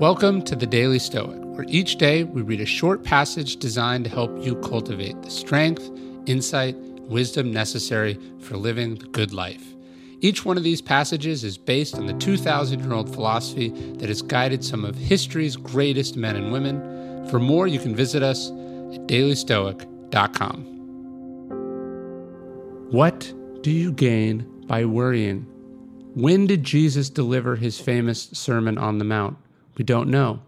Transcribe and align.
Welcome 0.00 0.40
to 0.44 0.56
the 0.56 0.66
Daily 0.66 0.98
Stoic, 0.98 1.36
where 1.42 1.66
each 1.68 1.96
day 1.96 2.24
we 2.24 2.40
read 2.40 2.62
a 2.62 2.64
short 2.64 3.04
passage 3.04 3.56
designed 3.56 4.04
to 4.04 4.10
help 4.10 4.42
you 4.42 4.56
cultivate 4.56 5.20
the 5.20 5.30
strength, 5.30 5.90
insight, 6.24 6.74
wisdom 6.74 7.52
necessary 7.52 8.18
for 8.38 8.56
living 8.56 8.94
the 8.94 9.04
good 9.08 9.34
life. 9.34 9.62
Each 10.20 10.42
one 10.42 10.56
of 10.56 10.62
these 10.62 10.80
passages 10.80 11.44
is 11.44 11.58
based 11.58 11.96
on 11.96 12.06
the 12.06 12.14
2,000 12.14 12.80
year 12.80 12.94
old 12.94 13.12
philosophy 13.12 13.68
that 13.98 14.08
has 14.08 14.22
guided 14.22 14.64
some 14.64 14.86
of 14.86 14.96
history's 14.96 15.54
greatest 15.54 16.16
men 16.16 16.34
and 16.34 16.50
women. 16.50 17.28
For 17.28 17.38
more, 17.38 17.66
you 17.66 17.78
can 17.78 17.94
visit 17.94 18.22
us 18.22 18.48
at 18.48 19.06
dailystoic.com. 19.06 20.64
What 22.90 23.34
do 23.60 23.70
you 23.70 23.92
gain 23.92 24.64
by 24.66 24.86
worrying? 24.86 25.42
When 26.14 26.46
did 26.46 26.64
Jesus 26.64 27.10
deliver 27.10 27.54
his 27.54 27.78
famous 27.78 28.30
Sermon 28.32 28.78
on 28.78 28.96
the 28.96 29.04
Mount? 29.04 29.36
We 29.80 29.84
don't 29.84 30.10
know. 30.10 30.42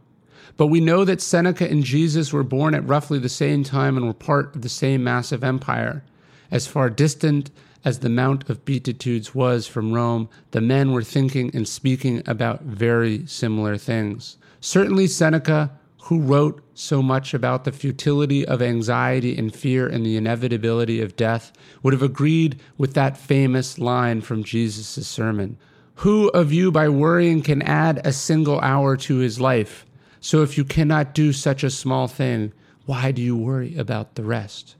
But 0.58 0.66
we 0.66 0.78
know 0.78 1.06
that 1.06 1.22
Seneca 1.22 1.66
and 1.66 1.82
Jesus 1.82 2.34
were 2.34 2.42
born 2.42 2.74
at 2.74 2.86
roughly 2.86 3.18
the 3.18 3.30
same 3.30 3.64
time 3.64 3.96
and 3.96 4.04
were 4.04 4.12
part 4.12 4.54
of 4.54 4.60
the 4.60 4.68
same 4.68 5.02
massive 5.02 5.42
empire. 5.42 6.04
As 6.50 6.66
far 6.66 6.90
distant 6.90 7.50
as 7.82 8.00
the 8.00 8.10
Mount 8.10 8.50
of 8.50 8.66
Beatitudes 8.66 9.34
was 9.34 9.66
from 9.66 9.94
Rome, 9.94 10.28
the 10.50 10.60
men 10.60 10.92
were 10.92 11.02
thinking 11.02 11.50
and 11.54 11.66
speaking 11.66 12.22
about 12.26 12.64
very 12.64 13.26
similar 13.26 13.78
things. 13.78 14.36
Certainly, 14.60 15.06
Seneca, 15.06 15.70
who 16.02 16.20
wrote 16.20 16.62
so 16.74 17.00
much 17.02 17.32
about 17.32 17.64
the 17.64 17.72
futility 17.72 18.46
of 18.46 18.60
anxiety 18.60 19.34
and 19.38 19.54
fear 19.54 19.88
and 19.88 20.04
the 20.04 20.18
inevitability 20.18 21.00
of 21.00 21.16
death, 21.16 21.54
would 21.82 21.94
have 21.94 22.02
agreed 22.02 22.60
with 22.76 22.92
that 22.92 23.16
famous 23.16 23.78
line 23.78 24.20
from 24.20 24.44
Jesus' 24.44 25.08
sermon 25.08 25.56
who 26.02 26.28
of 26.30 26.52
you 26.52 26.72
by 26.72 26.88
worrying 26.88 27.40
can 27.42 27.62
add 27.62 28.04
a 28.04 28.12
single 28.12 28.58
hour 28.58 28.96
to 28.96 29.18
his 29.18 29.38
life? 29.38 29.86
So 30.20 30.42
if 30.42 30.58
you 30.58 30.64
cannot 30.64 31.14
do 31.14 31.32
such 31.32 31.62
a 31.62 31.70
small 31.70 32.08
thing, 32.08 32.52
why 32.86 33.12
do 33.12 33.22
you 33.22 33.36
worry 33.36 33.76
about 33.76 34.16
the 34.16 34.24
rest? 34.24 34.74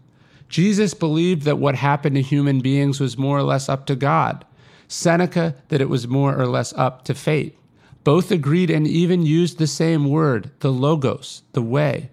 Jesus 0.49 0.95
believed 0.95 1.43
that 1.43 1.59
what 1.59 1.77
happened 1.77 2.17
to 2.17 2.23
human 2.23 2.59
beings 2.59 2.99
was 2.99 3.17
more 3.17 3.39
or 3.39 3.45
less 3.45 3.69
up 3.69 3.87
to 3.87 3.95
God. 3.95 4.45
Seneca, 4.89 5.55
that 5.69 5.81
it 5.81 5.89
was 5.89 6.09
more 6.09 6.37
or 6.37 6.47
less 6.47 6.73
up 6.73 7.05
to 7.05 7.15
fate. 7.15 7.57
Both 8.03 8.33
agreed 8.33 8.69
and 8.69 8.89
even 8.89 9.25
used 9.25 9.59
the 9.59 9.69
same 9.69 10.11
word, 10.11 10.51
the 10.59 10.73
logos, 10.73 11.45
the 11.53 11.63
way. 11.63 12.11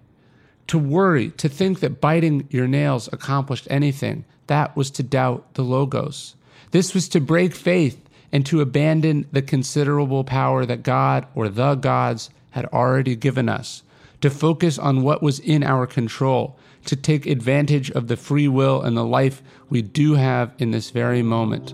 To 0.67 0.77
worry, 0.77 1.31
to 1.31 1.49
think 1.49 1.79
that 1.79 1.99
biting 1.99 2.47
your 2.51 2.67
nails 2.67 3.09
accomplished 3.11 3.65
anything, 3.71 4.25
that 4.45 4.75
was 4.77 4.91
to 4.91 5.01
doubt 5.01 5.55
the 5.55 5.63
logos. 5.63 6.35
This 6.69 6.93
was 6.93 7.09
to 7.09 7.19
break 7.19 7.55
faith 7.55 7.99
and 8.31 8.45
to 8.45 8.61
abandon 8.61 9.27
the 9.31 9.41
considerable 9.41 10.23
power 10.23 10.65
that 10.65 10.83
God 10.83 11.27
or 11.35 11.49
the 11.49 11.75
gods 11.75 12.29
had 12.51 12.65
already 12.67 13.15
given 13.15 13.49
us, 13.49 13.83
to 14.21 14.29
focus 14.29 14.77
on 14.77 15.01
what 15.01 15.21
was 15.21 15.39
in 15.39 15.63
our 15.63 15.87
control, 15.87 16.57
to 16.85 16.95
take 16.95 17.25
advantage 17.25 17.91
of 17.91 18.07
the 18.07 18.17
free 18.17 18.47
will 18.47 18.81
and 18.81 18.95
the 18.95 19.05
life 19.05 19.41
we 19.69 19.81
do 19.81 20.15
have 20.15 20.53
in 20.57 20.71
this 20.71 20.89
very 20.89 21.21
moment. 21.21 21.73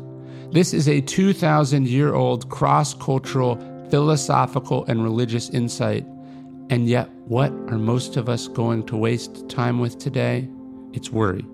This 0.51 0.73
is 0.73 0.87
a 0.87 1.01
2,000 1.01 1.87
year 1.87 2.13
old 2.13 2.49
cross 2.49 2.93
cultural, 2.93 3.57
philosophical, 3.89 4.85
and 4.85 5.03
religious 5.03 5.49
insight. 5.49 6.05
And 6.69 6.87
yet, 6.87 7.09
what 7.27 7.51
are 7.67 7.77
most 7.77 8.17
of 8.17 8.29
us 8.29 8.47
going 8.47 8.85
to 8.87 8.97
waste 8.97 9.49
time 9.49 9.79
with 9.79 9.99
today? 9.99 10.47
It's 10.93 11.11
worry. 11.11 11.45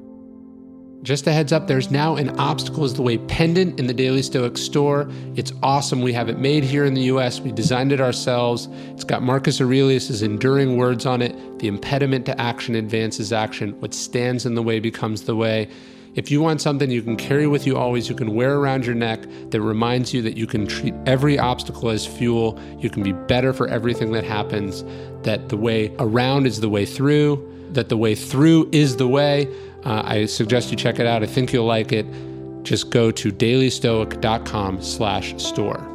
Just 1.03 1.25
a 1.25 1.33
heads 1.33 1.51
up, 1.51 1.65
there's 1.65 1.89
now 1.89 2.15
an 2.15 2.29
Obstacle 2.39 2.85
is 2.85 2.93
the 2.93 3.01
Way 3.01 3.17
pendant 3.17 3.79
in 3.79 3.87
the 3.87 3.93
Daily 3.93 4.21
Stoic 4.21 4.55
store. 4.55 5.09
It's 5.35 5.51
awesome. 5.63 6.03
We 6.03 6.13
have 6.13 6.29
it 6.29 6.37
made 6.37 6.63
here 6.63 6.85
in 6.85 6.93
the 6.93 7.01
US. 7.03 7.39
We 7.39 7.51
designed 7.51 7.91
it 7.91 7.99
ourselves. 7.99 8.67
It's 8.91 9.03
got 9.03 9.23
Marcus 9.23 9.59
Aurelius' 9.59 10.21
enduring 10.21 10.77
words 10.77 11.07
on 11.07 11.23
it. 11.23 11.57
The 11.57 11.67
impediment 11.67 12.27
to 12.27 12.39
action 12.39 12.75
advances 12.75 13.33
action. 13.33 13.71
What 13.81 13.95
stands 13.95 14.45
in 14.45 14.53
the 14.53 14.61
way 14.61 14.79
becomes 14.79 15.23
the 15.23 15.35
way. 15.35 15.69
If 16.13 16.29
you 16.29 16.39
want 16.39 16.61
something 16.61 16.91
you 16.91 17.01
can 17.01 17.17
carry 17.17 17.47
with 17.47 17.65
you 17.65 17.77
always, 17.77 18.07
you 18.07 18.13
can 18.13 18.35
wear 18.35 18.57
around 18.57 18.85
your 18.85 18.93
neck 18.93 19.25
that 19.49 19.61
reminds 19.61 20.13
you 20.13 20.21
that 20.21 20.37
you 20.37 20.45
can 20.45 20.67
treat 20.67 20.93
every 21.07 21.39
obstacle 21.39 21.89
as 21.89 22.05
fuel, 22.05 22.59
you 22.77 22.91
can 22.91 23.01
be 23.01 23.13
better 23.13 23.53
for 23.53 23.67
everything 23.69 24.11
that 24.11 24.23
happens, 24.23 24.83
that 25.23 25.49
the 25.49 25.57
way 25.57 25.95
around 25.97 26.45
is 26.45 26.59
the 26.59 26.69
way 26.69 26.85
through, 26.85 27.47
that 27.71 27.89
the 27.89 27.97
way 27.97 28.13
through 28.13 28.69
is 28.71 28.97
the 28.97 29.07
way. 29.07 29.47
Uh, 29.83 30.03
I 30.05 30.25
suggest 30.25 30.71
you 30.71 30.77
check 30.77 30.99
it 30.99 31.07
out. 31.07 31.23
I 31.23 31.25
think 31.25 31.51
you'll 31.53 31.65
like 31.65 31.91
it. 31.91 32.05
Just 32.63 32.91
go 32.91 33.11
to 33.11 33.31
dailystoic.com 33.31 34.81
slash 34.81 35.41
store. 35.41 35.87